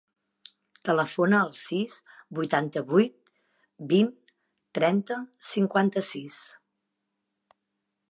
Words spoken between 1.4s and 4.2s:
al sis, vuitanta-vuit, vint,